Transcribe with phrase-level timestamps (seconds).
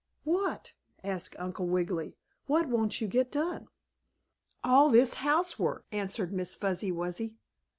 [0.23, 0.73] "What?"
[1.03, 2.17] asked Uncle Wiggily.
[2.47, 3.67] "What won't you get done?"
[4.63, 7.37] "All this housework," answered Miss Fuzzy Wuzzy.